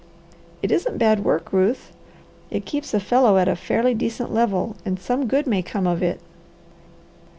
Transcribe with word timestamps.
It 0.63 0.71
isn't 0.71 0.97
bad 0.97 1.23
work, 1.23 1.53
Ruth. 1.53 1.91
It 2.49 2.65
keeps 2.65 2.91
a 2.95 2.99
fellow 2.99 3.37
at 3.37 3.47
a 3.47 3.55
fairly 3.55 3.93
decent 3.93 4.33
level, 4.33 4.75
and 4.83 4.99
some 4.99 5.27
good 5.27 5.45
may 5.45 5.61
come 5.61 5.85
of 5.85 6.01
it. 6.01 6.19